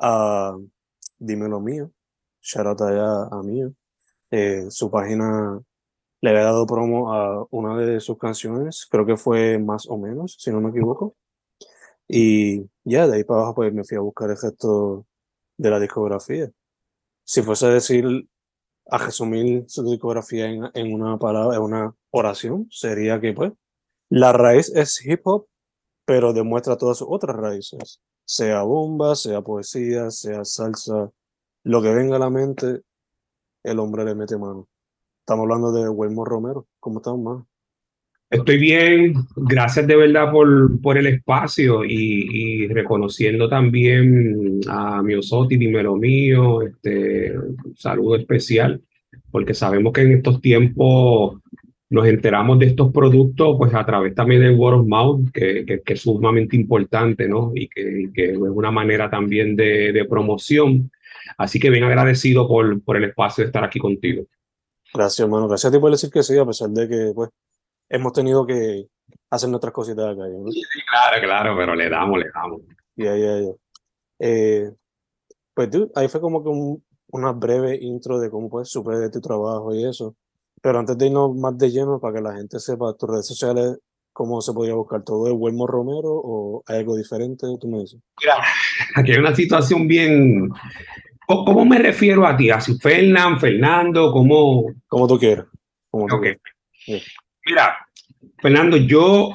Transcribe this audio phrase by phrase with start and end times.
[0.00, 0.56] a
[1.18, 1.92] Dímelo Mío,
[2.40, 3.72] shout out a Mío.
[4.30, 5.60] Eh, su página
[6.20, 10.36] le había dado promo a una de sus canciones, creo que fue más o menos,
[10.38, 11.16] si no me equivoco.
[12.08, 14.36] Y ya, de ahí para abajo pues me fui a buscar el
[15.56, 16.50] de la discografía.
[17.24, 18.28] Si fuese a decir,
[18.86, 23.52] a resumir su discografía en, en una palabra, en una oración, sería que pues
[24.08, 25.46] la raíz es hip hop,
[26.04, 28.00] pero demuestra todas sus otras raíces,
[28.30, 31.10] sea bomba, sea poesía, sea salsa,
[31.64, 32.82] lo que venga a la mente,
[33.64, 34.68] el hombre le mete mano.
[35.18, 36.68] Estamos hablando de Wilmo Romero.
[36.78, 37.46] ¿Cómo estamos, man?
[38.30, 45.56] Estoy bien, gracias de verdad por, por el espacio y, y reconociendo también a Miosotti,
[45.56, 48.80] Dímelo Mío, este, un saludo especial,
[49.32, 51.40] porque sabemos que en estos tiempos
[51.90, 55.82] nos enteramos de estos productos pues a través también del word of mouth, que, que,
[55.82, 57.50] que es sumamente importante, ¿no?
[57.54, 60.90] Y que, que, es una manera también de, de promoción.
[61.36, 64.24] Así que bien agradecido por, por el espacio de estar aquí contigo.
[64.94, 65.48] Gracias, hermano.
[65.48, 67.30] Gracias a ti por decir que sí, a pesar de que pues
[67.88, 68.86] hemos tenido que
[69.28, 70.28] hacer nuestras cositas acá.
[70.28, 70.50] ¿no?
[70.50, 72.60] Sí, claro, claro, pero le damos, le damos.
[72.94, 73.52] Ya, ya, ya.
[74.20, 74.70] Eh,
[75.54, 79.10] pues tú, ahí fue como que un, una breve intro de cómo pues supe de
[79.10, 80.14] tu trabajo y eso.
[80.62, 83.78] Pero antes de irnos más de lleno, para que la gente sepa tus redes sociales,
[84.12, 88.00] cómo se podía buscar todo de Wilmo Romero o hay algo diferente, tú me dices.
[88.20, 88.34] Mira,
[88.96, 90.50] aquí hay una situación bien.
[91.26, 92.50] ¿Cómo me refiero a ti?
[92.50, 94.12] ¿Así Fernán, Fernando?
[94.12, 94.64] ¿Cómo?
[94.88, 95.46] Como tú quieras.
[95.88, 96.34] Como tú Okay.
[96.84, 97.06] quieras.
[97.46, 97.76] Mira,
[98.38, 99.30] Fernando, yo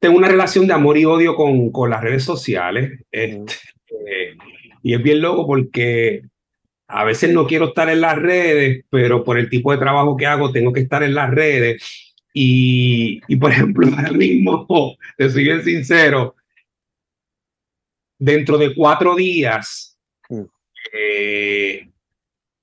[0.00, 2.98] tengo una relación de amor y odio con, con las redes sociales.
[3.10, 3.54] Este,
[3.90, 4.34] eh,
[4.82, 6.22] y es bien loco porque
[6.88, 10.26] a veces no quiero estar en las redes, pero por el tipo de trabajo que
[10.26, 11.82] hago tengo que estar en las redes.
[12.32, 16.34] Y, y por ejemplo, ahora mismo, te soy bien sincero,
[18.18, 19.90] dentro de cuatro días,
[20.28, 20.42] Mm.
[20.94, 21.88] eh,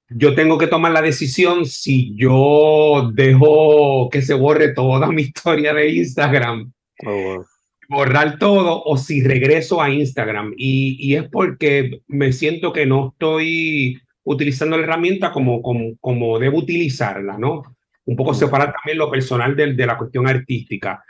[0.10, 5.74] yo tengo que tomar la decisión si yo dejo que se borre toda mi historia
[5.74, 6.74] de Instagram,
[7.06, 7.46] Oh, wow.
[7.88, 10.54] borrar todo, o si regreso a Instagram.
[10.58, 16.40] Y, y es porque me siento que no estoy utilizando la herramienta como, como, como
[16.40, 17.64] debo utilizarla, ¿no?
[18.06, 21.04] Un poco separar también lo personal de, de la cuestión artística.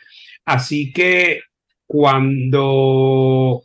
[0.45, 1.41] Así que
[1.85, 3.63] cuando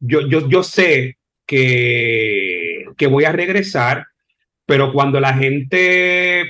[0.00, 4.06] yo, yo, yo sé que, que voy a regresar,
[4.66, 6.44] pero cuando la gente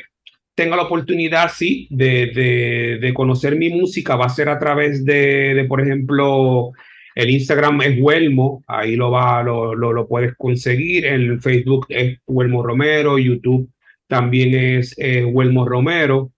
[0.55, 5.05] tenga la oportunidad, sí, de, de, de conocer mi música, va a ser a través
[5.05, 6.73] de, de, por ejemplo,
[7.15, 12.63] el Instagram es Huelmo, ahí lo, va, lo, lo, puedes conseguir, el Facebook es Huelmo
[12.63, 13.71] Romero, YouTube
[14.13, 16.33] también es eh, Huelmo Romero.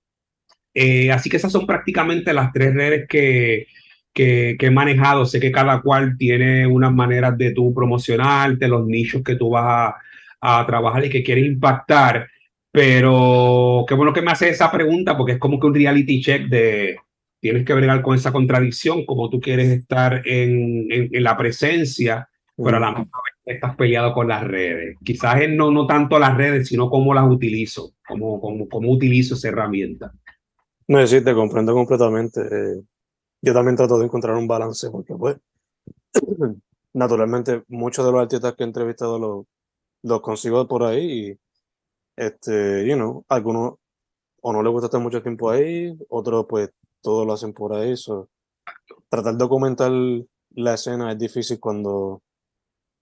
[0.75, 3.67] Eh, así que esas son prácticamente las tres redes que,
[4.13, 5.27] que, he manejado.
[5.27, 9.97] Sé que cada cual tiene unas maneras de tú promocionarte, los nichos que tú vas
[10.41, 12.29] a, a trabajar y que quieres impactar.
[12.71, 16.47] Pero qué bueno que me hace esa pregunta porque es como que un reality check
[16.47, 16.99] de
[17.45, 22.27] tienes que bregar con esa contradicción, como tú quieres estar en, en, en la presencia,
[22.57, 24.97] pero a la misma vez estás peleado con las redes.
[25.05, 29.35] Quizás es no, no tanto las redes, sino cómo las utilizo, cómo, cómo, cómo utilizo
[29.35, 30.11] esa herramienta.
[30.89, 32.41] No, sí, te comprendo completamente.
[32.41, 32.83] Eh,
[33.43, 35.37] yo también trato de encontrar un balance porque, pues,
[36.95, 39.45] naturalmente muchos de los artistas que he entrevistado los,
[40.03, 41.39] los consigo por ahí y,
[42.17, 43.75] este, you know, algunos
[44.41, 46.71] o no les gusta estar mucho tiempo ahí, otros pues
[47.05, 47.97] todos lo hacen por ahí.
[47.97, 48.29] So,
[49.09, 49.93] tratar de documentar
[50.57, 52.23] la escena es difícil cuando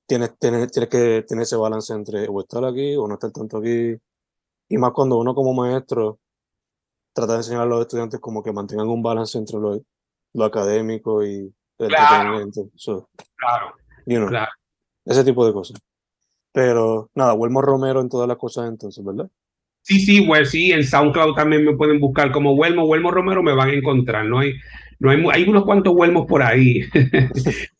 [0.06, 3.58] tienes, tienes, tienes que tener ese balance entre o estar aquí o no estar tanto
[3.58, 3.96] aquí.
[4.68, 6.18] Y más cuando uno como maestro
[7.14, 9.80] trata de enseñar a los estudiantes como que mantengan un balance entre lo,
[10.34, 12.02] lo académico y el Claro.
[12.38, 12.70] entretenimiento.
[12.76, 13.74] So, Claro,
[14.06, 14.50] you know, claro.
[15.04, 15.78] ese tipo de cosas.
[16.52, 19.30] Pero nada, Wilmo Romero en todas las cosas entonces, ¿verdad?
[19.82, 23.54] Sí, sí, pues sí, en SoundCloud también me pueden buscar como Huelmo, Huelmo Romero me
[23.54, 24.54] van a encontrar, no hay,
[25.00, 26.82] no hay, hay unos cuantos Huelmos por ahí.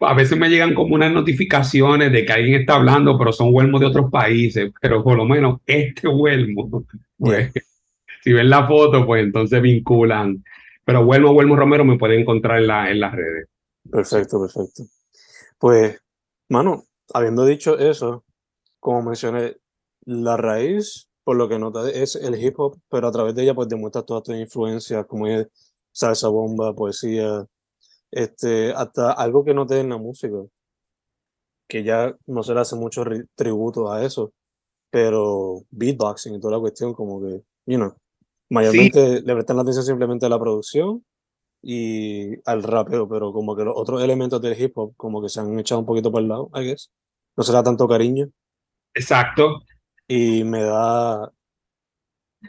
[0.00, 3.80] A veces me llegan como unas notificaciones de que alguien está hablando, pero son Huelmos
[3.80, 6.84] de otros países, pero por lo menos este Huelmo,
[7.18, 7.52] pues,
[8.22, 10.44] si ven la foto, pues entonces vinculan.
[10.84, 13.48] Pero Huelmo, Huelmo Romero me pueden encontrar en, la, en las redes.
[13.90, 14.84] Perfecto, perfecto.
[15.58, 16.00] Pues,
[16.48, 18.24] mano, habiendo dicho eso,
[18.80, 19.56] como mencioné,
[20.04, 23.54] la raíz, por lo que nota, es el hip hop, pero a través de ella
[23.54, 25.46] pues demuestra todas tus influencias, como es
[25.92, 27.44] salsa bomba, poesía,
[28.10, 30.38] este, hasta algo que noté en la música,
[31.68, 34.32] que ya no se le hace mucho ri- tributo a eso,
[34.88, 37.94] pero beatboxing y toda la cuestión, como que, you know,
[38.48, 41.04] mayormente le prestan la atención simplemente a la producción
[41.60, 45.40] y al rapeo, pero como que los otros elementos del hip hop como que se
[45.40, 46.90] han echado un poquito por el lado, I guess.
[47.36, 48.30] No se le da tanto cariño
[48.94, 49.60] Exacto.
[50.08, 51.32] Y me da,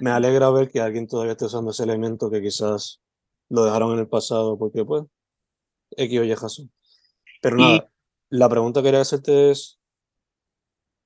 [0.02, 3.02] me alegra ver que alguien todavía esté usando ese elemento que quizás
[3.50, 5.04] lo dejaron en el pasado porque pues,
[5.98, 6.72] X o Y razón.
[7.42, 7.92] Pero Y- nada,
[8.30, 9.80] la pregunta que quería hacerte es,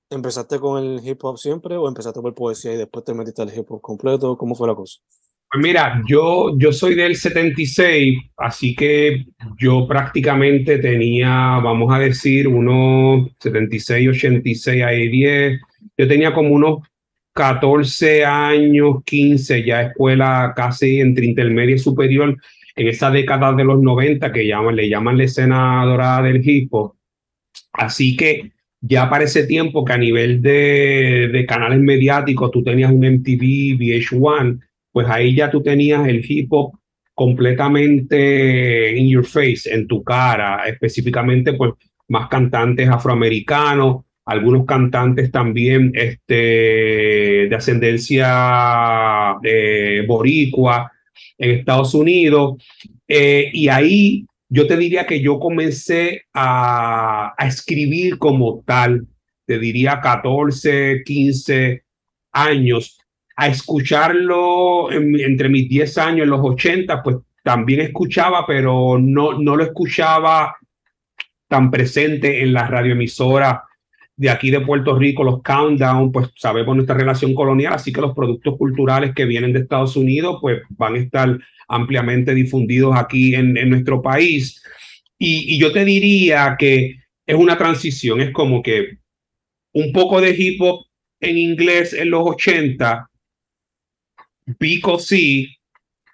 [0.10, 3.58] ¿empezaste con el hip hop siempre o empezaste por poesía y después te metiste al
[3.58, 4.38] hip hop completo?
[4.38, 5.00] ¿Cómo fue la cosa?
[5.52, 9.26] Pues mira, yo, yo soy del 76, así que
[9.60, 15.62] yo prácticamente tenía, vamos a decir, unos 76, 86, ahí 10.
[15.98, 16.80] Yo tenía como unos
[17.34, 22.38] 14 años, 15, ya escuela casi entre intermedia y superior,
[22.76, 26.74] en esa década de los 90 que llaman, le llaman la escena dorada del hip
[26.74, 26.96] hop.
[27.74, 28.52] Así que
[28.82, 33.78] ya para ese tiempo que a nivel de, de canales mediáticos tú tenías un MTV,
[33.78, 34.60] VH1,
[34.92, 36.74] pues ahí ya tú tenías el hip hop
[37.14, 41.74] completamente in your face, en tu cara, específicamente pues
[42.08, 50.92] más cantantes afroamericanos, algunos cantantes también este, de ascendencia eh, boricua
[51.38, 52.64] en Estados Unidos.
[53.08, 59.08] Eh, y ahí yo te diría que yo comencé a, escribir como tal,
[59.46, 61.84] te diría 14, 15
[62.32, 63.00] años,
[63.36, 69.38] a escucharlo en- entre mis 10 años, en los 80, pues también escuchaba, pero no,
[69.40, 70.56] no lo escuchaba
[71.50, 73.64] tan presente en la radioemisora
[74.24, 78.16] de aquí de Puerto Rico, los countdown, pues sabemos nuestra relación colonial, así que los
[78.16, 81.38] productos culturales que vienen de Estados Unidos, pues van a estar
[81.68, 84.64] ampliamente difundidos aquí en, en nuestro país.
[85.20, 89.00] Y, y yo te diría que es una transición, es como que
[89.74, 90.86] un poco de hip hop
[91.20, 93.10] en inglés en los 80,
[94.58, 95.54] Pico sí,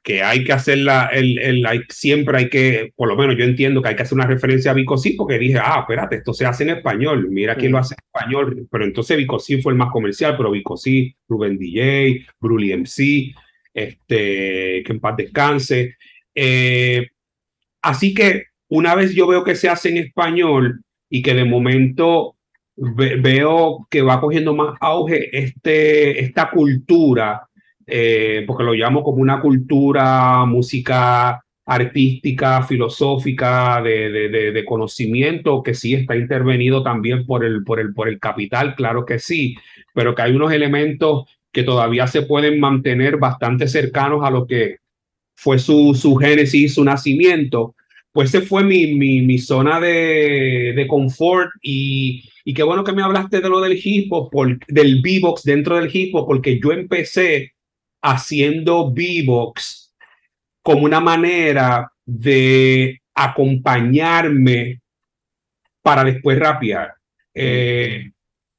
[0.04, 3.82] que hay que hacer la, el, el, siempre hay que, por lo menos yo entiendo
[3.82, 6.46] que hay que hacer una referencia a Vico sí, porque dije, ah, espérate, esto se
[6.46, 9.78] hace en español, mira quién lo hace en español, pero entonces Vico sí fue el
[9.78, 13.34] más comercial, pero Vico sí, Rubén DJ, Bruli MC,
[13.74, 15.96] este, que en paz descanse.
[16.34, 17.08] Eh,
[17.82, 22.38] así que una vez yo veo que se hace en español y que de momento
[22.76, 27.49] ve- veo que va cogiendo más auge este, esta cultura,
[27.90, 35.62] eh, porque lo llamo como una cultura, música artística, filosófica, de, de, de, de conocimiento,
[35.62, 39.56] que sí está intervenido también por el, por, el, por el capital, claro que sí,
[39.94, 44.78] pero que hay unos elementos que todavía se pueden mantener bastante cercanos a lo que
[45.36, 47.76] fue su, su génesis, su nacimiento,
[48.12, 53.04] pues ese fue mi, mi, mi zona de confort y, y qué bueno que me
[53.04, 56.72] hablaste de lo del hip hop, por, del beatbox dentro del hip hop, porque yo
[56.72, 57.54] empecé
[58.02, 59.94] haciendo beatbox
[60.62, 64.82] como una manera de acompañarme
[65.82, 66.94] para después rapear.
[67.34, 68.12] Eh,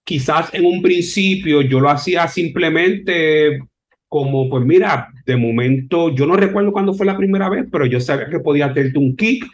[0.05, 3.61] quizás en un principio yo lo hacía simplemente
[4.09, 8.01] como, pues mira, de momento, yo no recuerdo cuándo fue la primera vez, pero yo
[8.01, 9.47] sabía que podía hacerte un kick,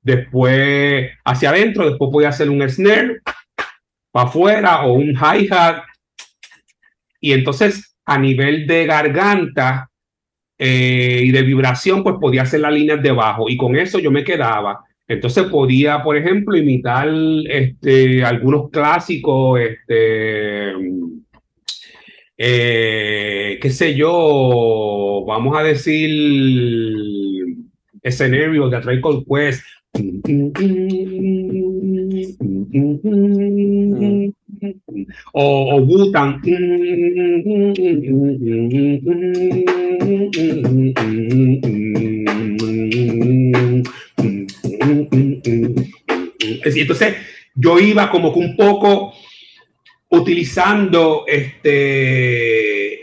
[0.00, 3.20] después hacia adentro, después podía hacer un snare
[4.10, 5.82] para afuera o un hi-hat.
[7.20, 9.90] Y entonces a nivel de garganta
[10.58, 13.48] eh, y de vibración, pues podía hacer las líneas de bajo.
[13.48, 14.80] Y con eso yo me quedaba.
[15.08, 17.08] Entonces podía, por ejemplo, imitar
[17.48, 20.72] este, algunos clásicos, este,
[22.38, 26.10] eh, qué sé yo, vamos a decir,
[28.02, 29.62] escenario de Trial Quest.
[35.32, 36.40] O, o Butan.
[46.64, 47.16] Entonces,
[47.54, 49.14] yo iba como que un poco
[50.08, 52.94] utilizando este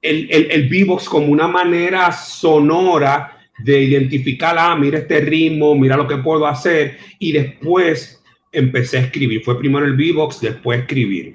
[0.00, 6.06] el, el, el como una manera sonora de identificar, ah, mira este ritmo, mira lo
[6.06, 8.22] que puedo hacer, y después
[8.54, 9.42] empecé a escribir.
[9.44, 11.34] Fue primero el V-Box, después escribir.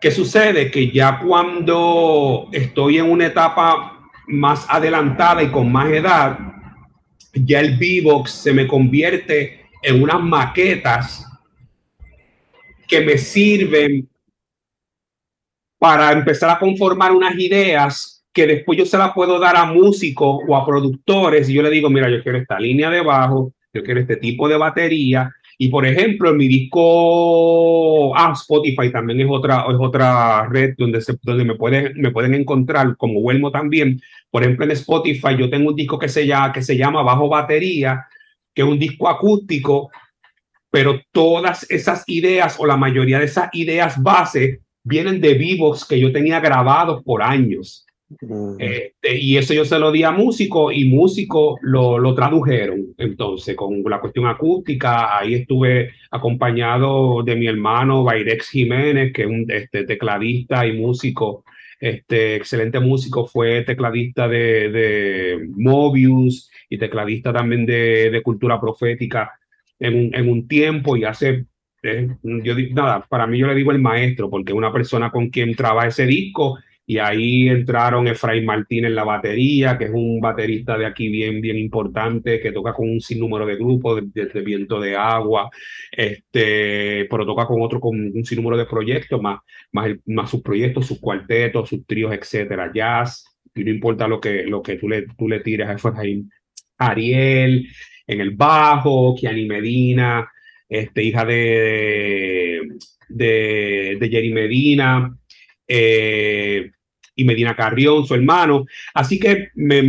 [0.00, 0.70] ¿Qué sucede?
[0.70, 6.38] Que ya cuando estoy en una etapa más adelantada y con más edad,
[7.34, 11.26] ya el V-Box se me convierte en unas maquetas
[12.88, 14.08] que me sirven
[15.78, 20.40] para empezar a conformar unas ideas que después yo se las puedo dar a músicos
[20.46, 23.82] o a productores y yo le digo, mira, yo quiero esta línea de bajo, yo
[23.82, 25.32] quiero este tipo de batería.
[25.62, 31.02] Y por ejemplo, en mi disco, ah, Spotify también es otra, es otra red donde,
[31.02, 34.00] se, donde me, pueden, me pueden encontrar, como Huelmo también.
[34.30, 37.28] Por ejemplo, en Spotify yo tengo un disco que se llama, que se llama Bajo
[37.28, 38.06] Batería,
[38.54, 39.90] que es un disco acústico
[40.70, 45.98] pero todas esas ideas o la mayoría de esas ideas base vienen de vivos que
[45.98, 47.84] yo tenía grabados por años.
[48.58, 52.94] Este, y eso yo se lo di a músico y músico lo, lo tradujeron.
[52.98, 59.28] Entonces, con la cuestión acústica, ahí estuve acompañado de mi hermano Bairex Jiménez, que es
[59.28, 61.44] un este, tecladista y músico,
[61.78, 69.32] este, excelente músico, fue tecladista de, de Mobius y tecladista también de, de Cultura Profética
[69.78, 71.46] en, un tiempo y hace,
[71.82, 75.54] eh, yo nada, para mí yo le digo el maestro, porque una persona con quien
[75.54, 76.58] traba ese disco
[76.90, 81.40] y ahí entraron Efraín Martín en la batería, que es un baterista de aquí bien,
[81.40, 85.48] bien importante, que toca con un sinnúmero de grupos, desde Viento de Agua,
[85.92, 89.38] este, pero toca con otro, con un sinnúmero de proyectos, más,
[89.70, 94.42] más, más sus proyectos, sus cuartetos, sus tríos, etcétera, jazz, y no importa lo que,
[94.42, 96.28] lo que tú le, tú le tires a Efraín.
[96.76, 97.68] Ariel,
[98.04, 100.28] en el bajo, Kiani Medina,
[100.68, 102.62] este, hija de,
[103.08, 105.16] de, de Jerry Medina,
[105.68, 106.72] eh,
[107.20, 108.64] y Medina Carrión, su hermano.
[108.94, 109.80] Así que me,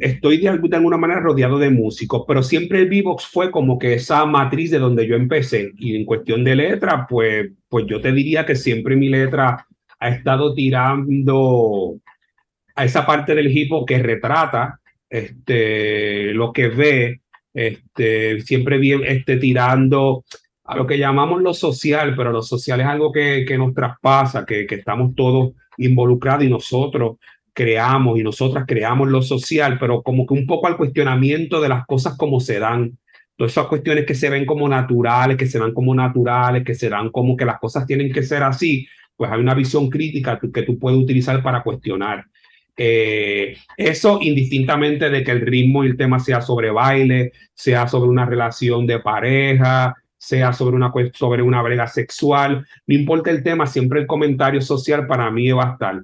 [0.00, 4.24] estoy de, alguna manera rodeado de músicos, pero siempre el Vivox fue como que esa
[4.24, 5.72] matriz de donde yo empecé.
[5.76, 9.66] Y en cuestión de letra, pues, pues yo te diría que siempre mi letra
[9.98, 11.96] ha estado tirando
[12.74, 17.20] a esa parte del hip hop que retrata este, lo que ve
[17.54, 20.24] este, siempre bien este, tirando
[20.64, 24.44] a lo que llamamos lo social, pero lo social es algo que, que nos traspasa,
[24.44, 27.16] que, que estamos todos involucrados y nosotros
[27.52, 31.86] creamos y nosotras creamos lo social, pero como que un poco al cuestionamiento de las
[31.86, 32.98] cosas como se dan.
[33.34, 36.88] Todas esas cuestiones que se ven como naturales, que se dan como naturales, que se
[36.88, 40.62] dan como que las cosas tienen que ser así, pues hay una visión crítica que
[40.62, 42.26] tú puedes utilizar para cuestionar.
[42.78, 48.10] Eh, eso indistintamente de que el ritmo y el tema sea sobre baile, sea sobre
[48.10, 53.66] una relación de pareja, sea sobre una, sobre una brega sexual, no importa el tema,
[53.66, 56.02] siempre el comentario social para mí va a estar.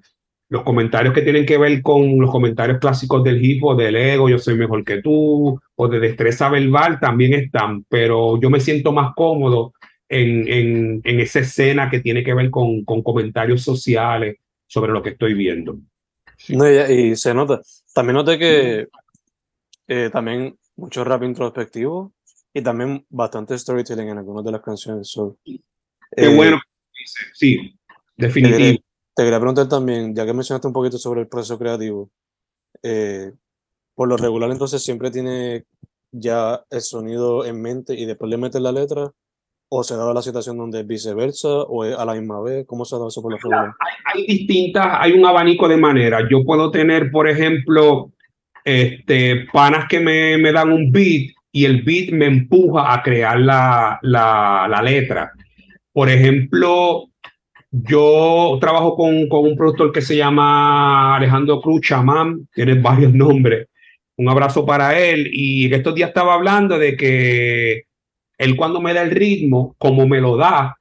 [0.49, 4.28] Los comentarios que tienen que ver con los comentarios clásicos del hip hop, del ego,
[4.28, 8.92] yo soy mejor que tú, o de destreza verbal también están, pero yo me siento
[8.92, 9.73] más cómodo
[10.09, 15.02] en, en, en esa escena que tiene que ver con, con comentarios sociales sobre lo
[15.02, 15.78] que estoy viendo.
[16.49, 17.61] No, y, se nota.
[17.95, 18.88] También noté que
[19.88, 22.12] eh, también mucho rap introspectivo
[22.55, 25.15] y también bastante storytelling en algunas de las canciones.
[25.45, 25.61] Qué
[26.17, 26.61] eh, bueno.
[27.33, 27.79] Sí,
[28.17, 28.79] definitivo.
[29.15, 32.11] Te quería, preguntar también, ya que mencionaste un poquito sobre el proceso creativo,
[32.83, 33.33] eh,
[33.95, 35.65] por lo regular entonces siempre tiene
[36.11, 39.13] ya el sonido en mente y después le metes la letra
[39.75, 42.67] ¿O se daba la situación donde es viceversa o a la misma vez?
[42.67, 46.25] ¿Cómo se da eso por la hay, hay, distintas, hay un abanico de maneras.
[46.31, 48.13] Yo puedo tener, por ejemplo,
[48.67, 53.39] este, panas que me, me dan un beat y el beat me empuja a crear
[53.39, 55.33] la, la, letra.
[55.93, 57.11] Por ejemplo,
[57.71, 63.69] yo trabajo con, con, un productor que se llama Alejandro Cruz Chamán, tiene varios nombres.
[64.17, 65.29] Un abrazo para él.
[65.31, 67.83] Y estos días estaba hablando de que
[68.39, 70.77] él cuando me da el ritmo, como me lo da,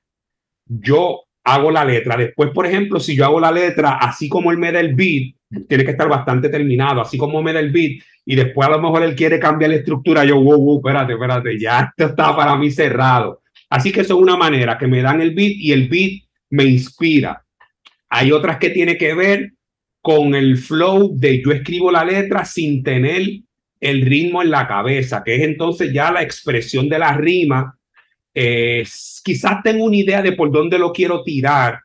[0.66, 2.16] yo hago la letra.
[2.16, 5.36] Después, por ejemplo, si yo hago la letra así como él me da el beat,
[5.68, 8.82] tiene que estar bastante terminado, así como me da el beat, y después a lo
[8.82, 12.56] mejor él quiere cambiar la estructura, yo, wow, wow, espérate, espérate, ya esto está para
[12.56, 13.42] mí cerrado.
[13.70, 16.66] Así que eso es una manera que me dan el beat y el beat me
[16.66, 17.44] inspira.
[18.10, 19.54] Hay otras que tiene que ver
[20.02, 23.22] con el flow de yo escribo la letra sin tener
[23.80, 27.78] el ritmo en la cabeza, que es entonces ya la expresión de la rima.
[28.34, 28.84] Eh,
[29.24, 31.80] quizás tengo una idea de por dónde lo quiero tirar,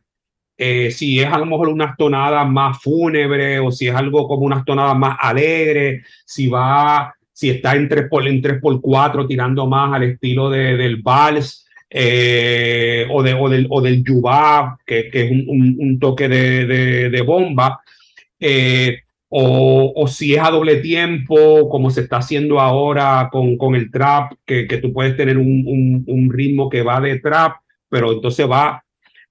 [0.59, 4.47] eh, si es a lo mejor unas tonadas más fúnebres o si es algo como
[4.47, 10.05] unas tonadas más alegres, si va, si está en 3x, en 3x4 tirando más al
[10.05, 15.31] estilo de, del vals eh, o, de, o, del, o del yubá, que, que es
[15.31, 17.81] un, toque de, de, bomba.
[18.41, 23.75] Eh, o, o, si es a doble tiempo, como se está haciendo ahora con, con
[23.75, 27.57] el trap, que, que tú puedes tener un, un ritmo que va de trap,
[27.89, 28.86] pero entonces va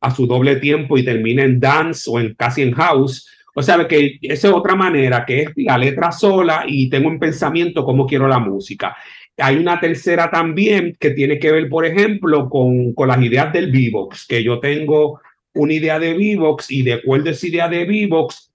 [0.06, 3.28] a su doble tiempo y termina en dance o en casi en house.
[3.56, 7.18] O sea, que esa es otra manera, que es la letra sola y tengo en
[7.18, 8.96] pensamiento cómo quiero la música.
[9.38, 13.72] Hay una tercera también que tiene que ver, por ejemplo, con, con las ideas del
[13.72, 15.20] Vivox, que yo tengo
[15.56, 18.52] una idea de Vivox y de acuerdo a esa idea de Vivox,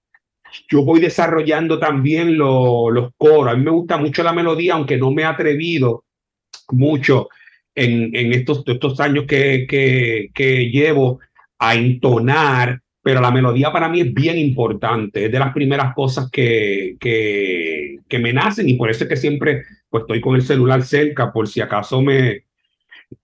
[0.69, 3.53] yo voy desarrollando también lo, los coros.
[3.53, 6.05] A mí me gusta mucho la melodía, aunque no me he atrevido
[6.69, 7.27] mucho
[7.75, 11.19] en, en estos, estos años que, que, que llevo
[11.63, 16.27] a entonar, pero la melodía para mí es bien importante, es de las primeras cosas
[16.31, 20.41] que, que, que me nacen y por eso es que siempre pues, estoy con el
[20.41, 22.45] celular cerca por si acaso me,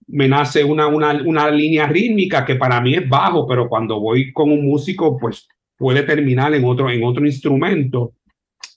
[0.06, 4.32] me nace una, una, una línea rítmica que para mí es bajo, pero cuando voy
[4.32, 8.12] con un músico pues puede terminar en otro, en otro instrumento.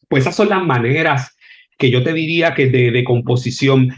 [0.10, 1.38] Pues esas son las maneras
[1.78, 3.92] que yo te diría que de, de composición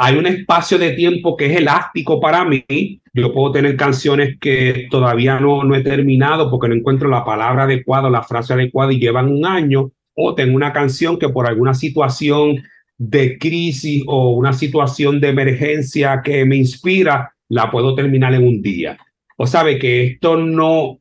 [0.00, 2.64] hay un espacio de tiempo que es elástico para mí.
[3.12, 7.64] Yo puedo tener canciones que todavía no, no he terminado porque no encuentro la palabra
[7.64, 9.90] adecuada, la frase adecuada y llevan un año.
[10.14, 12.62] O tengo una canción que por alguna situación
[12.96, 18.62] de crisis o una situación de emergencia que me inspira, la puedo terminar en un
[18.62, 18.96] día.
[19.36, 21.00] O sabe que esto no,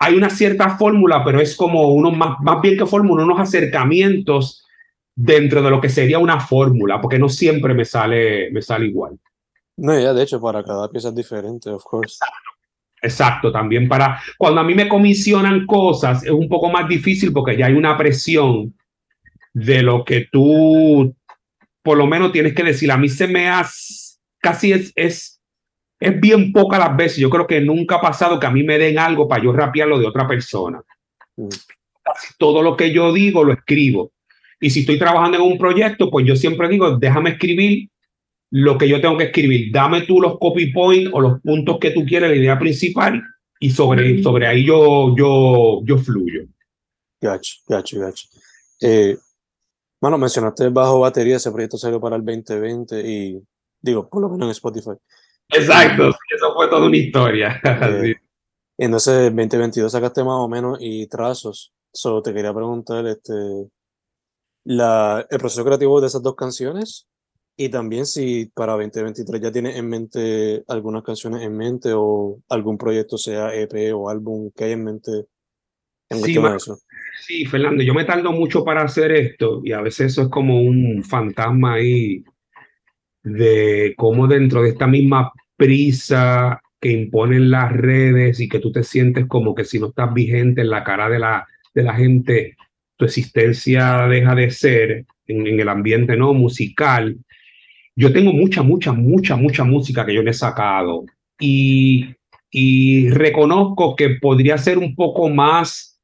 [0.00, 4.64] hay una cierta fórmula, pero es como uno más, más bien que fórmula, unos acercamientos
[5.20, 9.18] dentro de lo que sería una fórmula, porque no siempre me sale, me sale igual.
[9.76, 12.18] No, ya de hecho, para cada pieza es diferente, of course.
[13.02, 17.56] Exacto, también para cuando a mí me comisionan cosas es un poco más difícil porque
[17.56, 18.74] ya hay una presión
[19.54, 21.14] de lo que tú
[21.82, 22.90] por lo menos tienes que decir.
[22.90, 25.40] A mí se me hace casi es, es,
[25.98, 27.18] es bien poca las veces.
[27.18, 29.98] Yo creo que nunca ha pasado que a mí me den algo para yo rapearlo
[29.98, 30.80] de otra persona.
[31.36, 31.48] Mm.
[32.02, 34.12] Casi todo lo que yo digo lo escribo.
[34.60, 37.88] Y si estoy trabajando en un proyecto, pues yo siempre digo, déjame escribir
[38.50, 39.70] lo que yo tengo que escribir.
[39.72, 43.22] Dame tú los copy points o los puntos que tú quieres, la idea principal,
[43.60, 46.46] y sobre, sobre ahí yo, yo, yo fluyo.
[47.20, 48.28] Gacho, gacho, gacho.
[48.80, 49.16] Eh,
[50.00, 53.42] bueno, mencionaste bajo batería, ese proyecto salió para el 2020 y
[53.80, 54.92] digo, por lo menos en Spotify.
[55.48, 57.60] Exacto, eso fue toda una historia.
[58.80, 61.72] Eh, entonces, 2022 sacaste más o menos y trazos.
[61.92, 63.32] Solo te quería preguntar, este,
[64.68, 67.08] la, el proceso creativo de esas dos canciones
[67.56, 72.76] y también si para 2023 ya tienes en mente algunas canciones en mente o algún
[72.76, 75.10] proyecto, sea EP o álbum que hay en mente
[76.10, 76.78] en sí, de eso.
[77.26, 80.60] Sí, Fernando, yo me tardo mucho para hacer esto y a veces eso es como
[80.60, 82.22] un fantasma ahí
[83.22, 88.82] de cómo dentro de esta misma prisa que imponen las redes y que tú te
[88.82, 92.57] sientes como que si no estás vigente en la cara de la, de la gente,
[92.98, 97.16] tu existencia deja de ser en, el ambiente no musical.
[97.96, 101.04] Yo tengo mucha, mucha, mucha, mucha música que yo le he sacado
[101.40, 102.14] y,
[103.10, 106.00] reconozco que podría ser un poco más,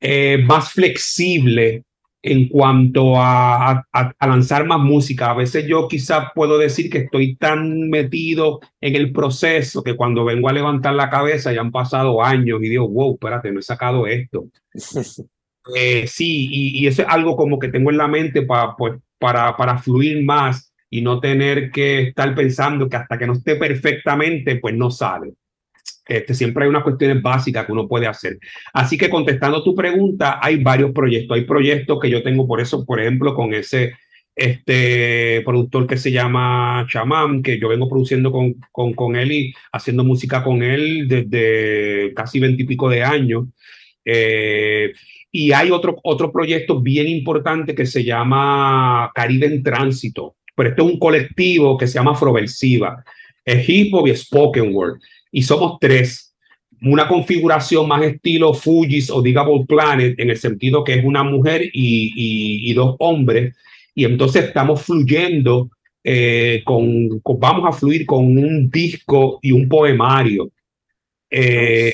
[0.00, 1.82] eh, más flexible
[2.22, 3.84] en cuanto a,
[4.20, 5.30] lanzar más música.
[5.30, 10.24] A veces yo quizás puedo decir que estoy tan metido en el proceso que cuando
[10.24, 13.62] vengo a levantar la cabeza ya han pasado años y digo, wow, espérate, no he
[13.62, 14.46] sacado esto.
[15.74, 18.94] Eh, sí, y, y, eso es algo como que tengo en la mente para, pues,
[19.18, 23.56] para, para fluir más y no tener que estar pensando que hasta que no esté
[23.56, 25.32] perfectamente, pues no sale.
[26.06, 28.38] Este, siempre hay unas cuestiones básicas que uno puede hacer.
[28.72, 31.36] Así que contestando tu pregunta, hay varios proyectos.
[31.36, 33.94] Hay proyectos que yo tengo, por eso, por ejemplo, con ese
[34.36, 39.54] este productor que se llama Chamán, que yo vengo produciendo con, con, con él y
[39.72, 43.46] haciendo música con él desde casi veintipico de años.
[44.04, 44.92] Eh,
[45.38, 50.80] y hay otro, otro proyecto bien importante que se llama Caribe en Tránsito, pero este
[50.80, 53.04] es un colectivo que se llama Afroversiva,
[53.44, 54.98] es hip hop y spoken word,
[55.30, 56.34] y somos tres.
[56.80, 61.64] una configuración más estilo Fujis o Digable Planet, en el sentido que es una mujer
[61.70, 63.54] y, y, dos hombres,
[63.94, 65.68] y entonces estamos fluyendo
[66.02, 70.50] eh, con, vamos a fluir con un disco y un poemario.
[71.28, 71.92] Eh,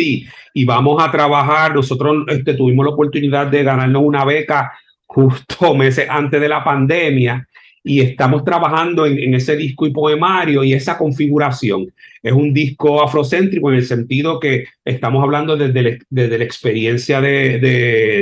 [0.00, 4.72] sí, y vamos a trabajar, nosotros este, tuvimos la oportunidad de ganarnos una beca
[5.06, 7.46] justo meses antes de la pandemia
[7.82, 11.90] y estamos trabajando en, ese disco y poemario y esa configuración.
[12.22, 17.58] Es un disco afrocéntrico en el sentido que estamos hablando desde, desde la experiencia de,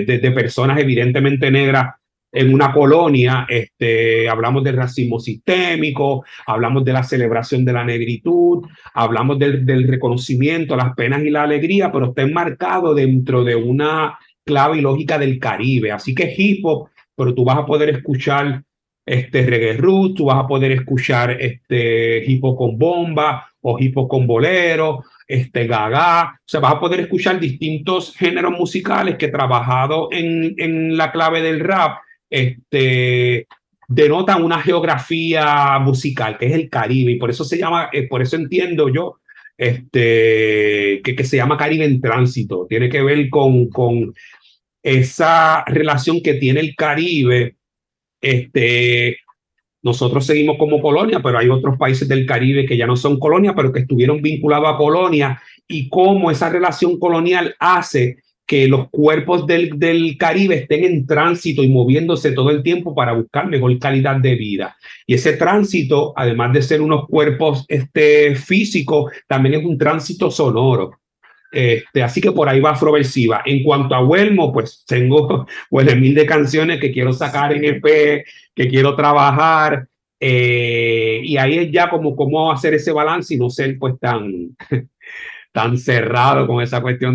[0.06, 1.94] de, personas evidentemente negras
[2.30, 8.66] en una colonia, este, hablamos del racismo sistémico, hablamos de la celebración de la negritud,
[8.94, 14.18] hablamos del, del reconocimiento, las penas y la alegría, pero está enmarcado dentro de una
[14.44, 15.92] clave y lógica del Caribe.
[15.92, 18.62] Así que hip hop, pero tú vas a poder escuchar
[19.06, 23.96] este reggae root, tú vas a poder escuchar este hip hop con bomba o hip
[23.96, 29.28] hop con bolero, este gaga, o sea, vas a poder escuchar distintos géneros musicales que
[29.28, 31.98] trabajado en, en la clave del rap,
[32.30, 33.46] este
[33.88, 38.20] denotan una geografía musical que es el Caribe y por eso se llama, eh, por
[38.20, 39.16] eso entiendo yo
[39.56, 44.14] este, que, que se llama Caribe en tránsito, tiene que ver con, con
[44.82, 47.56] esa relación que tiene el Caribe,
[48.20, 49.18] este,
[49.82, 53.54] nosotros seguimos como colonia, pero hay otros países del Caribe que ya no son colonia,
[53.54, 59.46] pero que estuvieron vinculados a colonia y cómo esa relación colonial hace que los cuerpos
[59.46, 64.16] del, del, Caribe estén en tránsito y moviéndose todo el tiempo para buscar mejor calidad
[64.16, 64.74] de vida.
[65.06, 70.98] Y ese tránsito, además de ser unos cuerpos este, físicos, también es un tránsito sonoro.
[71.52, 73.42] Este, así que por ahí va Afroversiva.
[73.44, 78.24] En cuanto a Huelmo, pues tengo pues, mil de canciones que quiero sacar en EP,
[78.54, 79.86] que quiero trabajar.
[80.18, 84.56] Eh, y ahí es ya como cómo hacer ese balance y no ser pues tan,
[85.52, 87.14] tan cerrado con esa cuestión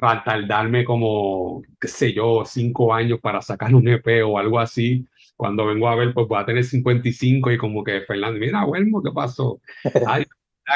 [0.00, 5.06] de tardarme como, qué sé yo, cinco años para sacar un EP o algo así.
[5.36, 9.02] Cuando vengo a ver, pues voy a tener 55 y como que Fernando, mira, Huelmo,
[9.02, 9.60] ¿qué pasó?
[10.06, 10.24] Ay,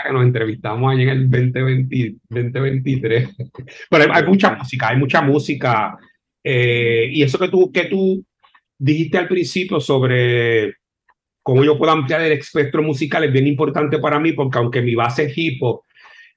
[0.02, 3.28] que nos entrevistamos ahí en el 2020, 2023.
[3.90, 5.98] Pero hay, mucha música, hay mucha música.
[6.42, 8.24] Eh, y eso que tú, que tú
[8.78, 10.74] dijiste al principio sobre
[11.42, 14.94] cómo yo puedo ampliar el espectro musical es bien importante para mí porque aunque mi
[14.94, 15.82] base es hip hop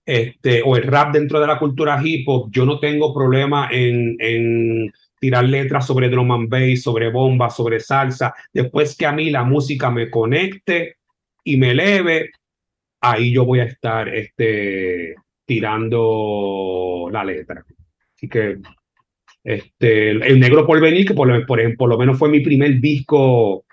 [0.07, 4.89] este, o el rap dentro de la cultura hip hop, yo no tengo problema en,
[5.19, 8.33] tirar letras sobre drum and bass, sobre bomba, sobre salsa.
[8.53, 10.95] Después que a mí la música me conecte
[11.43, 12.29] y me eleve,
[13.01, 15.15] ahí yo voy a estar este,
[15.45, 17.65] tirando la letra.
[18.15, 18.59] Así que
[19.43, 23.65] este, el Negro por Venir, que por, lo menos fue mi primer disco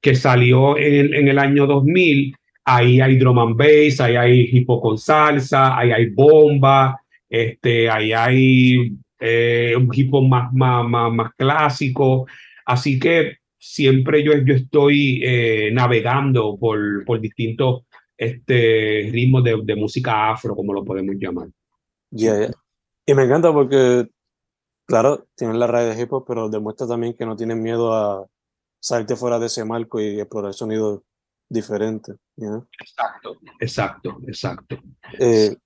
[0.00, 2.34] que salió en el año 2000,
[2.66, 7.88] ahí hay drum and bass, ahí hay hip hop con salsa, ahí hay bomba, este,
[7.88, 12.26] ahí hay eh, un hip hop más, más, más, más, clásico.
[12.66, 17.84] Así que siempre yo, yo estoy eh, navegando por, por distintos
[18.18, 21.48] este ritmo de, de música afro, como lo podemos llamar.
[22.10, 22.50] Yeah,
[23.06, 24.08] Y me encanta porque,
[24.86, 28.26] claro, tienen la raíz de hip hop, pero demuestra también que no tienen miedo a
[28.80, 31.02] salirte fuera de ese marco y explorar sonidos
[31.48, 32.16] diferentes.
[32.80, 34.78] Exacto, exacto, exacto.
[35.18, 35.56] Eh,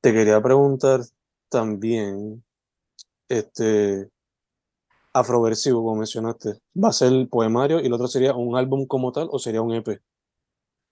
[0.00, 1.00] te quería preguntar
[1.48, 2.44] también,
[3.28, 4.08] este,
[5.12, 9.12] afroversivo, como mencionaste, ¿va a ser el poemario y el otro sería un álbum como
[9.12, 10.00] tal o sería un EP?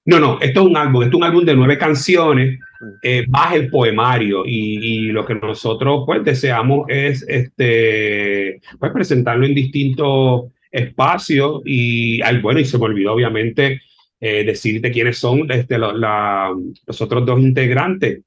[0.06, 2.60] No, no, esto es un álbum, esto es un álbum de nueve canciones,
[3.02, 9.54] eh, más el poemario y, lo que nosotros pues deseamos es este, pues, presentarlo en
[9.54, 13.80] distintos espacios y bueno, y se me olvidó obviamente
[14.20, 18.20] eh, decirte quiénes son este, los otros dos integrantes.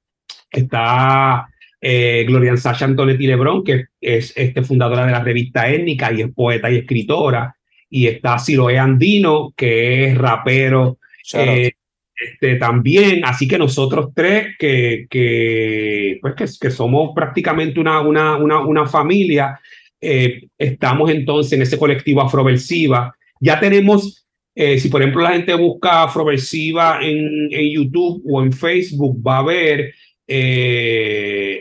[0.52, 1.47] Está
[1.82, 6.34] eh, Gloria Sasha Antonetti Lebrón, que es este, fundadora de la revista Étnica y es
[6.34, 7.56] poeta y escritora.
[7.89, 10.99] Y está Siloé Andino, que es rapero
[11.34, 11.71] eh,
[12.19, 18.60] este, también, así que nosotros tres, que, que, pues que, somos prácticamente una, una, una,
[18.60, 19.60] una familia,
[20.02, 23.15] eh, estamos entonces en ese colectivo Afroversiva.
[23.39, 24.28] Ya tenemos,
[24.62, 29.38] eh, si por ejemplo la gente busca Afroversiva en, en YouTube o en Facebook, va
[29.38, 29.93] a ver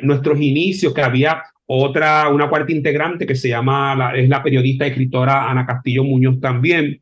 [0.02, 4.86] nuestros inicios, que había otra, una cuarta integrante que se llama, la, es la periodista
[4.86, 7.00] escritora Ana Castillo Muñoz también.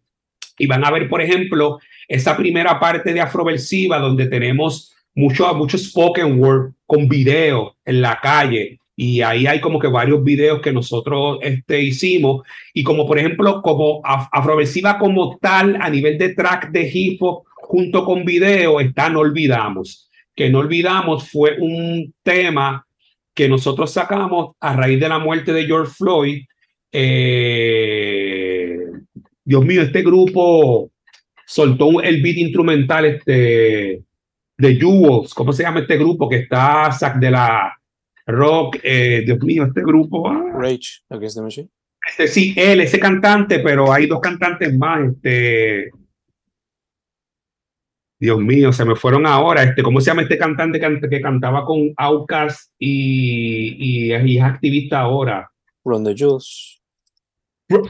[0.59, 1.79] Y van a ver, por ejemplo,
[2.09, 8.19] esa primera parte de Afroversiva donde tenemos mucho, mucho spoken word con video en la
[8.21, 8.81] calle.
[8.99, 12.47] Y ahí hay como que varios videos que nosotros este, hicimos.
[12.73, 17.45] Y como por ejemplo, como Afroversiva como tal, a nivel de track de hip hop,
[17.55, 22.87] junto con video, está No Olvidamos, que no olvidamos fue un tema
[23.35, 26.43] que nosotros sacamos a raíz de la muerte de George Floyd.
[26.91, 28.79] Eh,
[29.45, 30.91] Dios mío, este grupo
[31.45, 34.03] soltó el beat instrumental este,
[34.57, 35.35] de Jewels.
[35.35, 37.77] ¿Cómo se llama este grupo que está Zack de la
[38.27, 38.79] Rock?
[38.83, 40.29] Eh, Dios mío, este grupo.
[40.29, 40.53] Ah.
[40.59, 41.69] Rage, Against the Machine.
[42.07, 45.13] Este, sí, él, ese cantante, pero hay dos cantantes más.
[45.13, 45.91] Este,
[48.19, 49.63] Dios mío, se me fueron ahora.
[49.63, 55.01] Este, ¿Cómo se llama este cantante que, que cantaba con Outkast y, y, es activista
[55.01, 55.51] ahora?
[55.85, 56.81] Run the Juice.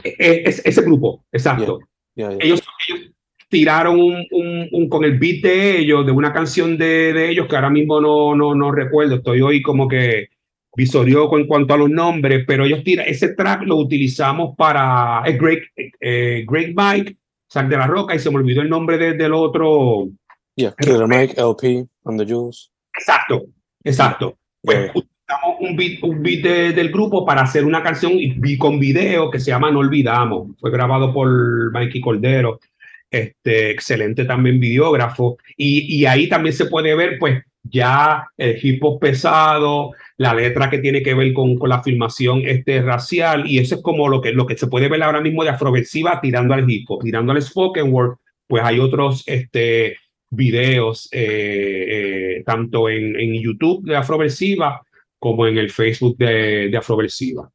[0.03, 1.79] Es, ese grupo, exacto.
[2.15, 3.06] Ellos, ellos,
[3.49, 7.47] tiraron un, un, un, con el beat de ellos, de una canción de, de, ellos
[7.47, 9.15] que ahora mismo no, no, no recuerdo.
[9.15, 10.29] Estoy hoy como que
[10.75, 15.37] visorioco en cuanto a los nombres, pero ellos tiran ese track lo utilizamos para el
[15.37, 15.63] Great,
[15.99, 19.33] eh, Great Mike, Sac de la Roca, y se me olvidó el nombre de, del
[19.33, 20.09] otro.
[20.55, 22.69] Yeah, Killer Mike, LP, On the Juice.
[22.95, 23.45] Exacto,
[23.83, 24.37] exacto.
[24.61, 28.79] Pues utilizamos un beat, un beat de, del grupo para hacer una canción y con
[28.79, 30.49] video que se llama No Olvidamos.
[30.59, 32.59] Fue grabado por Mikey Cordero
[33.09, 38.99] este, excelente también videógrafo, y, ahí también se puede ver pues ya el hip hop
[38.99, 43.81] pesado, la letra que tiene que ver con, la filmación este, racial, y eso es
[43.81, 46.85] como lo que, lo que se puede ver ahora mismo de afroversiva tirando al hip
[46.89, 48.17] hop, tirando al spoken word,
[48.47, 49.97] pues hay otros este,
[50.29, 54.81] videos, eh, eh, tanto en, en YouTube de afroversiva
[55.19, 57.49] como en el Facebook de, de afroversiva.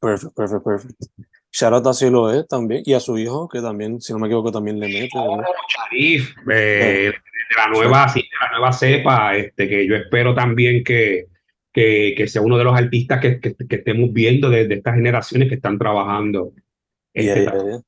[0.00, 1.06] Perfecto, perfecto, perfecto.
[1.54, 4.50] Sharat así lo es también, y a su hijo, que también, si no me equivoco,
[4.50, 5.10] también le mete.
[5.14, 10.34] Oh, Sharif, eh, de la nueva, sí, de la nueva cepa, este, que yo espero
[10.34, 11.28] también que,
[11.72, 14.96] que, que sea uno de los artistas que, que, que estemos viendo desde de estas
[14.96, 16.52] generaciones que están trabajando.
[17.12, 17.84] Este, él,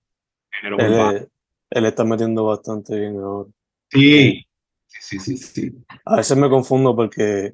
[0.78, 1.28] él,
[1.70, 3.50] él, está metiendo bastante bien ahora.
[3.90, 4.46] Sí,
[4.86, 5.72] sí, sí, sí.
[6.04, 7.52] A veces me confundo porque,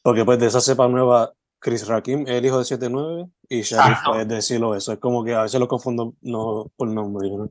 [0.00, 4.28] porque pues de esa cepa nueva Chris Rakim el hijo de 7-9 y Sharif es
[4.28, 4.92] de Silo eso.
[4.92, 7.30] Es como que a veces lo confundo no, por nombre.
[7.30, 7.50] ¿no?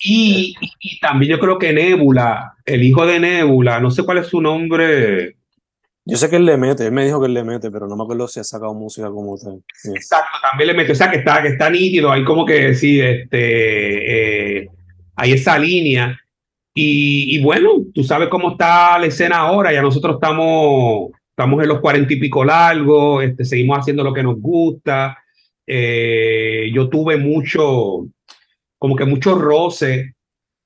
[0.00, 4.26] Y, y, también yo creo que Nebula, el hijo de Nebula, no sé cuál es
[4.26, 5.36] su nombre.
[6.04, 7.96] Yo sé que él le mete, él me dijo que él le mete, pero no
[7.96, 9.62] me acuerdo si ha sacado música como tal.
[9.72, 9.90] Sí.
[9.94, 13.00] Exacto, también le mete, o sea que está, que está nítido, hay como que sí,
[13.00, 14.68] este, eh,
[15.14, 16.18] hay esa línea.
[16.74, 21.68] Y, y bueno, tú sabes cómo está la escena ahora, ya nosotros estamos estamos en
[21.68, 25.18] los cuarenta y pico largos, este, seguimos haciendo lo que nos gusta.
[25.66, 28.06] Eh, yo tuve mucho,
[28.78, 30.14] como que mucho roce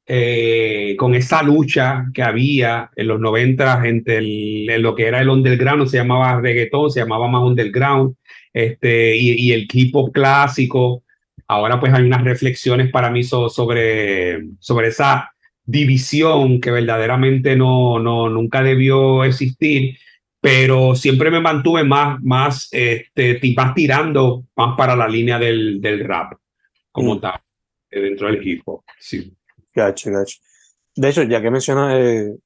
[0.06, 5.22] eh, con esa lucha que había en los 90 entre el, en lo que era
[5.22, 8.16] el underground, se llamaba reggaetón, se llamaba más underground,
[8.52, 11.02] este, y, y el hip hop clásico.
[11.46, 15.32] Ahora pues hay unas reflexiones para mí so, sobre, sobre esa
[15.64, 19.96] división que verdaderamente no, no, nunca debió existir
[20.40, 26.04] pero siempre me mantuve más, más, este, más tirando más para la línea del, del
[26.06, 26.34] rap,
[26.92, 27.20] como mm.
[27.20, 27.40] tal,
[27.90, 28.82] dentro del hip hop.
[28.98, 29.32] Sí.
[29.74, 30.38] Gacho, gacho.
[30.94, 32.36] De hecho, ya que mencionas eh,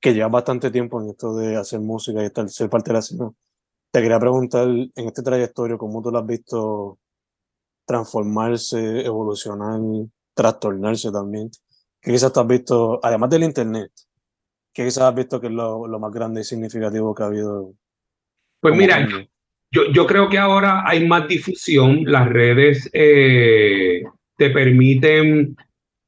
[0.00, 2.98] que llevas bastante tiempo en esto de hacer música y estar, ser parte de la
[3.00, 3.30] escena,
[3.90, 6.98] te quería preguntar en este trayectorio, ¿cómo tú lo has visto
[7.86, 9.80] transformarse, evolucionar,
[10.34, 11.50] trastornarse también?
[12.00, 13.90] ¿Qué quizás tú has visto, además del internet,
[14.76, 17.72] ¿Qué quizás has visto que es lo, lo, más grande y significativo que ha habido?
[18.60, 19.08] Pues mira,
[19.70, 24.02] yo, yo, creo que ahora hay más difusión, las redes eh,
[24.36, 25.56] te permiten,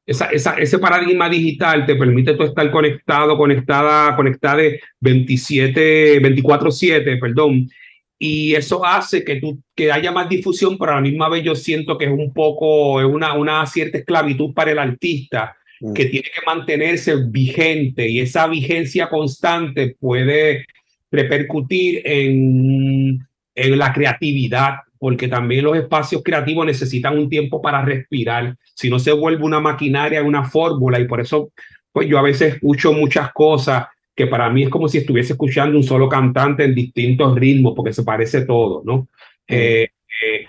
[0.04, 7.18] esa, esa, ese paradigma digital te permite tú estar conectado, conectada, conectada de 27, 24/7,
[7.18, 7.70] perdón,
[8.18, 11.54] y eso hace que, tú, que haya más difusión, pero a la misma vez yo
[11.54, 15.57] siento que es un poco, es una, una cierta esclavitud para el artista.
[15.94, 20.64] Que tiene que mantenerse vigente y esa vigencia constante puede
[21.10, 28.56] repercutir en, en la creatividad, porque también los espacios creativos necesitan un tiempo para respirar,
[28.74, 31.52] si no se vuelve una maquinaria, una fórmula, y por eso
[31.92, 35.76] pues yo a veces escucho muchas cosas que para mí es como si estuviese escuchando
[35.76, 38.96] un solo cantante en distintos ritmos, porque se parece todo, ¿no?
[38.96, 39.06] Mm.
[39.46, 40.46] Eh, eh,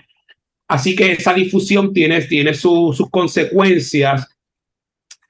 [0.68, 4.28] así que esa difusión tiene, tiene su, sus consecuencias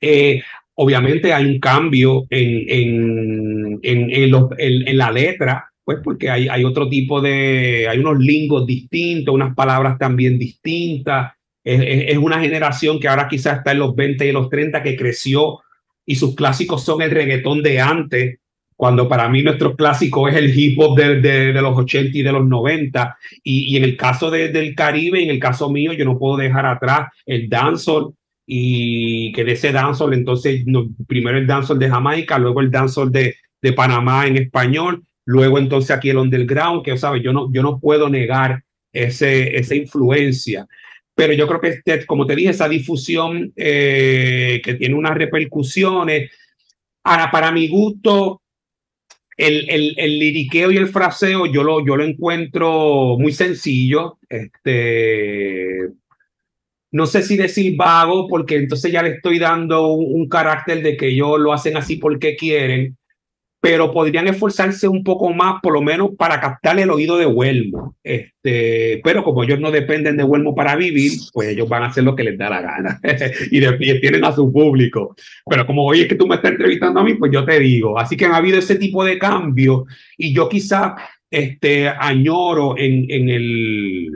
[0.01, 0.43] eh,
[0.75, 4.49] obviamente hay un cambio en, en, en,
[4.89, 9.55] en, la letra, pues porque hay, hay otro tipo de, hay unos lingos distintos, unas
[9.55, 11.33] palabras también distintas.
[11.63, 14.97] Es, es, una generación que ahora quizás está en los 20 y los 30 que
[14.97, 15.61] creció
[16.07, 18.39] y sus clásicos son el reggaetón de antes,
[18.75, 22.23] cuando para mí nuestro clásico es el hip hop de, de, de los 80 y
[22.23, 23.19] de los 90.
[23.45, 26.39] Y, y en el caso de, del Caribe, en el caso mío, yo no puedo
[26.39, 28.15] dejar atrás el dancehall,
[28.53, 33.13] y que de ese dancehall, entonces no, primero el dancehall de Jamaica, luego el dancehall
[33.13, 37.63] de, de Panamá en español, luego entonces aquí el underground, que sabes, yo no, yo
[37.63, 40.67] no puedo negar ese, esa influencia.
[41.15, 46.33] Pero yo creo que, este, como te dije, esa difusión eh, que tiene unas repercusiones,
[47.05, 48.43] ahora, para mi gusto,
[49.37, 54.19] el, el, el, liriqueo y el fraseo yo lo, yo lo encuentro muy sencillo.
[54.29, 55.89] Este,
[56.93, 61.09] no sé si decir vago, porque entonces ya le estoy dando un, carácter de que
[61.09, 62.97] ellos lo hacen así porque quieren,
[63.61, 67.95] pero podrían esforzarse un poco más, por lo menos para captar el oído de Huelmo.
[68.03, 72.05] Este, pero como ellos no dependen de Huelmo para vivir, pues ellos van a hacer
[72.05, 73.01] lo que les da la gana
[73.51, 75.15] y, de, tienen a su público.
[75.47, 77.99] Pero como hoy es que tú me estás entrevistando a mí, pues yo te digo.
[77.99, 79.85] Así que han habido ese tipo de cambio
[80.17, 80.97] y yo quizá
[81.31, 84.11] este, añoro en, en el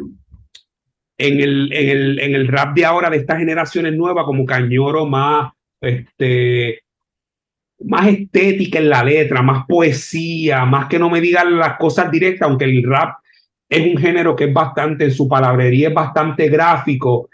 [1.16, 4.55] en el, en el, en el rap de ahora de estas generaciones nuevas, como que
[4.55, 6.81] añoro más este,
[7.81, 12.48] más estética en la letra, más poesía, más que no me digan las cosas directas,
[12.48, 13.18] aunque el rap
[13.68, 17.29] es un género que es bastante, en su palabrería es bastante gráfico,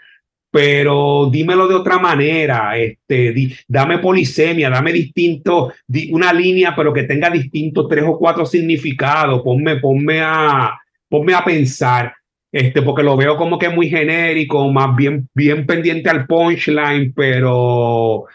[0.49, 3.33] pero dímelo de otra manera, este,
[3.67, 5.71] dame polisemia, dame distinto,
[6.09, 11.45] una línea, pero que tenga distintos tres o cuatro significados, ponme, ponme a, ponme a
[11.45, 12.13] pensar,
[12.51, 18.25] este, porque lo veo como que muy genérico, más bien, bien pendiente al punchline, pero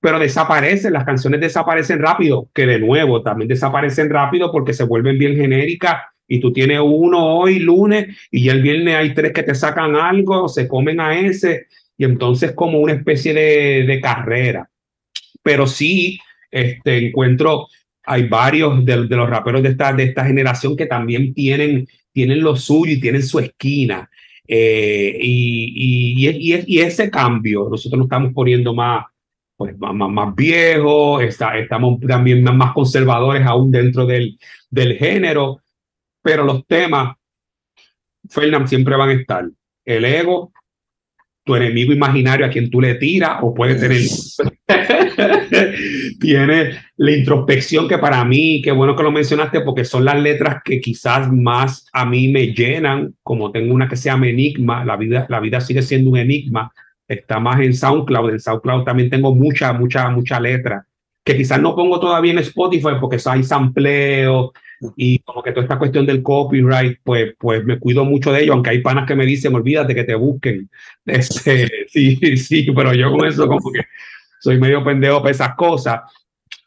[0.00, 5.18] pero desaparecen, las canciones desaparecen rápido, que de nuevo también desaparecen rápido porque se vuelven
[5.18, 9.54] bien genéricas y tú tienes uno hoy lunes y el viernes hay tres que te
[9.54, 14.68] sacan algo, se comen a ese y entonces como una especie de, de carrera.
[15.42, 16.18] Pero sí,
[16.50, 17.68] este, encuentro,
[18.04, 22.42] hay varios de, de, los raperos de esta, de esta generación que también tienen, tienen
[22.42, 24.08] lo suyo y tienen su esquina.
[24.46, 29.06] Eh, y, y, y, y, ese cambio, nosotros nos estamos poniendo más,
[29.56, 34.38] pues más, más viejos, está, estamos también más conservadores aún dentro del,
[34.70, 35.60] del género,
[36.22, 37.16] pero los temas,
[38.28, 39.48] Fernand, siempre van a estar.
[39.84, 40.52] El ego,
[41.44, 44.00] tu enemigo imaginario a quien tú le tiras, o puede tener.
[46.20, 50.62] Tiene la introspección que para mí, qué bueno que lo mencionaste, porque son las letras
[50.64, 54.96] que quizás más a mí me llenan, como tengo una que se llama Enigma, la
[54.96, 56.72] vida, la vida sigue siendo un enigma,
[57.08, 58.30] está más en SoundCloud.
[58.30, 60.86] En SoundCloud también tengo mucha, mucha, mucha letra
[61.24, 64.52] que quizás no pongo todavía en Spotify porque hay sampleo
[64.96, 68.52] y como que toda esta cuestión del copyright, pues, pues me cuido mucho de ello,
[68.52, 70.68] aunque hay panas que me dicen, olvídate que te busquen.
[71.06, 73.80] Este, sí, sí, pero yo con eso como que
[74.44, 76.00] soy medio pendejo para esas cosas.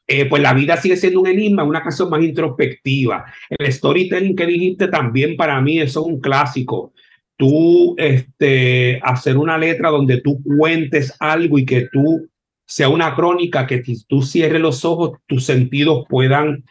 [0.08, 3.26] Eh, pues la vida sigue siendo un enigma, una canción más introspectiva.
[3.50, 6.94] El storytelling que dijiste también para mí, eso es un clásico
[7.38, 12.28] tú este, hacer una letra donde tú cuentes algo y que tú
[12.66, 16.66] sea una crónica que tú cierres los ojos, tus sentidos puedan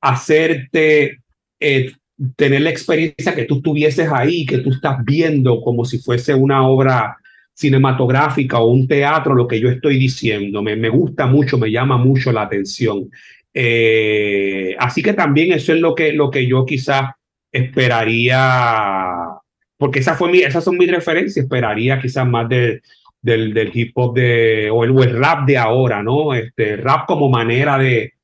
[0.00, 1.20] hacerte
[1.60, 1.92] eh,
[2.34, 6.66] tener la experiencia que tú estuvieses ahí, que tú estás viendo como si fuese una
[6.66, 7.18] obra
[7.56, 10.62] cinematográfica o un teatro, lo que yo estoy diciendo.
[10.62, 13.10] Me, gusta mucho, me llama mucho la atención.
[13.54, 17.12] Eh, así que también eso es lo que, lo que yo quizás
[17.50, 19.36] esperaría
[19.76, 22.80] porque esa fue mi, esas son mis referencias, esperaría quizás más de,
[23.20, 26.34] del, del hip hop de, o el, rap de ahora, ¿no?
[26.34, 28.14] Este rap como manera de,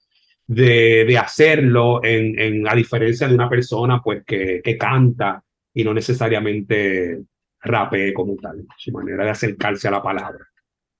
[0.47, 5.42] de, de hacerlo, en, en, a diferencia de una persona pues que, que canta
[5.75, 7.21] y no necesariamente
[7.62, 10.46] rape como tal, su manera de acercarse a la palabra.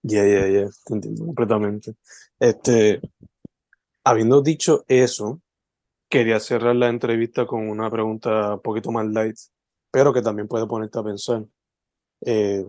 [0.03, 1.94] Ya, ya, ya, te entiendo completamente.
[2.38, 3.01] Este,
[4.05, 5.40] habiendo dicho eso,
[6.09, 9.37] quería cerrar la entrevista con una pregunta un poquito más light
[9.92, 11.44] pero que también puede ponerte a pensar.
[12.22, 12.66] Eh,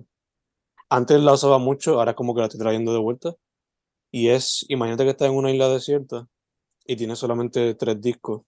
[0.89, 3.34] antes la usaba mucho, ahora como que la estoy trayendo de vuelta.
[4.12, 6.27] Y es, imagínate que estás en una isla desierta
[6.86, 8.43] y tienes solamente tres discos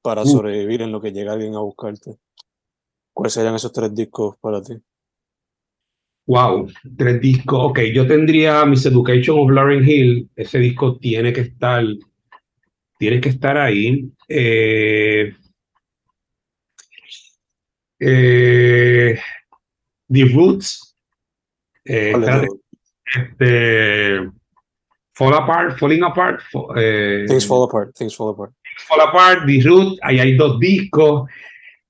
[0.00, 0.26] para mm.
[0.26, 2.16] sobrevivir en lo que llega alguien a buscarte.
[3.18, 4.74] ¿Cuáles serían esos tres discos para ti?
[6.28, 7.58] Wow, tres discos.
[7.64, 10.30] Ok, yo tendría Miss Education of Lauren Hill.
[10.36, 11.82] Ese disco tiene que estar,
[12.96, 14.08] tiene que estar ahí.
[14.28, 15.34] Eh,
[17.98, 19.20] eh,
[20.08, 20.96] The Roots,
[21.86, 22.14] eh,
[23.04, 24.30] este,
[25.14, 26.40] Fall Apart, Falling Apart.
[26.76, 28.52] Eh, things Fall Apart, Things Fall Apart.
[28.86, 31.28] Fall Apart, The Roots, ahí hay dos discos.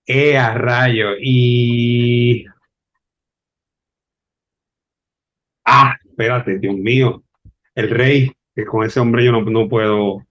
[0.09, 1.11] Eh, rayo.
[1.21, 2.47] Y.
[5.65, 7.23] Ah, espérate, Dios mío.
[7.75, 10.27] El rey, que con ese hombre yo no, no puedo.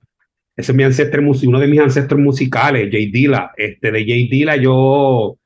[0.56, 3.52] Ese es mi ancestro, uno de mis ancestros musicales, Jay Dilla.
[3.56, 5.38] Este, de Jay Dilla yo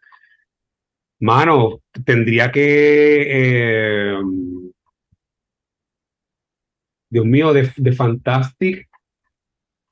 [1.21, 3.25] Mano, tendría que.
[3.29, 4.17] Eh,
[7.09, 8.88] Dios mío, de, de Fantastic.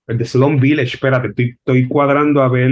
[0.07, 2.71] El de Slum Village, espérate, estoy, estoy cuadrando a ver.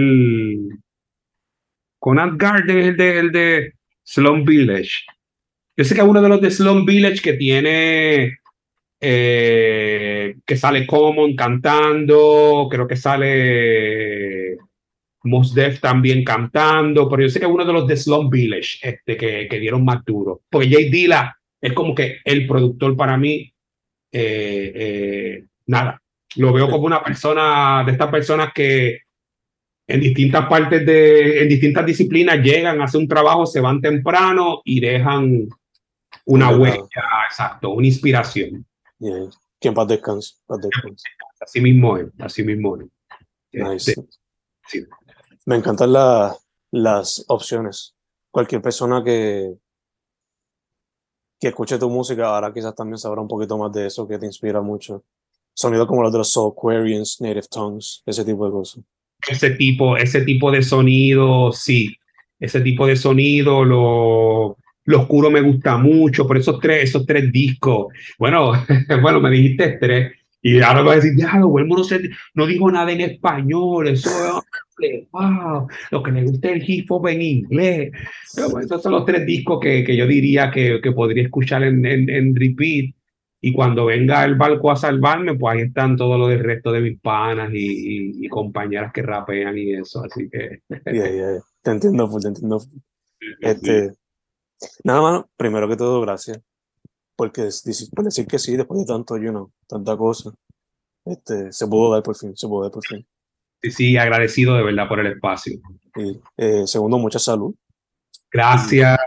[2.00, 3.74] Conant Garden es el de, el
[4.04, 5.06] Slum Village.
[5.76, 8.38] Yo sé que es uno de los de Slum Village que tiene.
[9.00, 14.58] eh, que sale Common cantando, creo que sale
[15.24, 18.80] Mos Def también cantando, pero yo sé que es uno de los de Slum Village
[18.82, 20.41] este, que, que dieron más duro.
[20.50, 23.54] Porque Jay Dilla es como que el productor para mí,
[24.12, 26.02] eh, eh, nada,
[26.36, 29.02] lo veo como una persona de estas personas que
[29.88, 34.80] en distintas partes de, en distintas disciplinas llegan, hacen un trabajo, se van temprano y
[34.82, 35.48] dejan
[36.26, 36.84] una huella,
[37.30, 38.66] exacto, una inspiración.
[39.00, 39.30] Yeah.
[39.60, 40.36] Que en paz descanse.
[40.46, 41.08] paz descanse.
[41.40, 42.88] Así mismo es, así mismo es.
[43.54, 43.92] Nice.
[43.92, 44.06] Este,
[44.68, 44.86] sí.
[45.46, 46.36] Me encantan la-
[46.72, 47.96] las opciones.
[48.30, 49.54] Cualquier persona que,
[51.40, 54.26] que escuche tu música ahora quizás también sabrá un poquito más de eso que te
[54.26, 55.04] inspira mucho.
[55.54, 58.84] Sonidos como los de los Soulquarians, Native Tongues, ese tipo de cosas.
[59.28, 61.95] Ese tipo, ese tipo de sonido, sí,
[62.39, 67.32] ese tipo de sonido, lo, lo oscuro me gusta mucho, por esos tres, esos tres
[67.32, 67.88] discos.
[68.18, 68.53] Bueno,
[69.01, 70.13] bueno, me dijiste tres.
[70.41, 74.09] Y ahora vas a decir, ya, lo no, se, no dijo nada en español, eso
[74.80, 77.91] es, wow, lo que le gusta el hip hop en inglés.
[78.34, 81.63] Pero bueno, esos son los tres discos que, que yo diría que, que podría escuchar
[81.63, 82.93] en, en, en repeat.
[83.40, 86.82] Y cuando venga el barco a salvarme, pues ahí están todos los del resto de
[86.82, 90.04] mis panas y, y, y compañeras que rapean y eso.
[90.04, 90.62] Así que.
[90.86, 91.42] Yeah, yeah, yeah.
[91.62, 92.62] Te entiendo, full, te entiendo.
[93.42, 93.94] Este,
[94.84, 96.42] nada más, primero que todo, gracias.
[97.16, 97.50] Porque
[97.96, 100.32] por decir que sí, después de tanto, you know, tanta cosa,
[101.06, 103.06] este, se pudo dar por fin, se pudo dar por fin.
[103.62, 105.60] Sí, sí, agradecido de verdad por el espacio.
[105.96, 107.56] Y eh, segundo, mucha salud.
[108.32, 109.00] Gracias.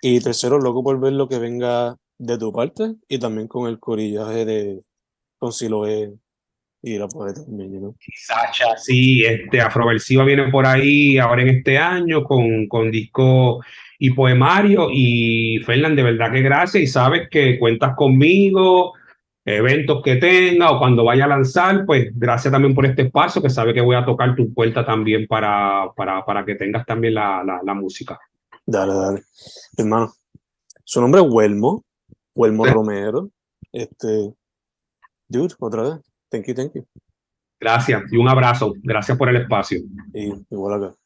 [0.00, 3.80] Y tercero, loco por ver lo que venga de tu parte y también con el
[3.80, 4.82] corillaje de
[5.38, 6.14] con Siloé
[6.80, 7.96] y la poeta también, know.
[8.14, 13.60] Sacha, sí, este Afroversiva viene por ahí ahora en este año con, con disco
[13.98, 14.88] y poemario.
[14.92, 16.82] Y Fernán, de verdad que gracias.
[16.82, 18.94] Y sabes que cuentas conmigo,
[19.44, 23.50] eventos que tenga o cuando vaya a lanzar, pues gracias también por este espacio, que
[23.50, 27.42] sabe que voy a tocar tu puerta también para, para, para que tengas también la,
[27.44, 28.18] la, la música.
[28.64, 29.22] Dale, dale.
[29.76, 30.12] Hermano,
[30.84, 31.84] su nombre es Huelmo,
[32.34, 32.70] Huelmo Sí.
[32.70, 33.30] Romero.
[33.72, 34.34] Este,
[35.28, 36.00] dude, otra vez.
[36.30, 36.84] Thank you, thank you.
[37.60, 38.72] Gracias y un abrazo.
[38.82, 39.80] Gracias por el espacio.
[40.12, 40.96] Y igual acá.